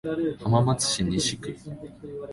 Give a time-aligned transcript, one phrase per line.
[0.41, 1.55] 浜松市西区